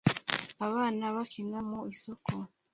Abana 0.67 1.03
bakina 1.15 1.59
mu 1.69 1.79
isoko 1.93 2.31